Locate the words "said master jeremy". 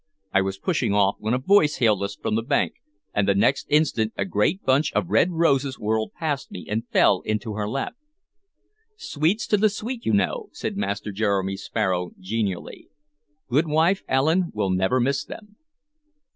10.53-11.55